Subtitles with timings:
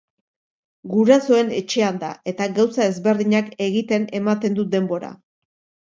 [0.93, 5.17] Gurasoen etxean da eta gauza ezberdinak egiten ematen du denbora.